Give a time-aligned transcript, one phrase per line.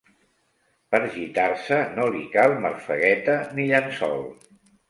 [0.95, 4.27] Per gitar-se no li cal marfegueta ni llençol.